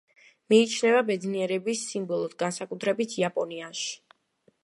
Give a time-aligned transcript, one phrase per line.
[0.53, 3.95] მიიჩნევა ბედნიერების სიმბოლოდ, განსაკუთრებით იაპონიაში.